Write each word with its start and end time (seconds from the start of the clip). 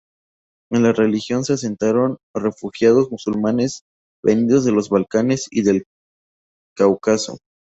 En 0.71 0.81
la 0.81 0.93
región 0.93 1.45
se 1.45 1.53
asentaron 1.53 2.17
refugiados 2.33 3.11
musulmanes 3.11 3.83
venidos 4.25 4.65
de 4.65 4.71
los 4.71 4.89
Balcanes 4.89 5.45
y 5.51 5.61
del 5.61 5.83
Cáucaso. 6.75 7.37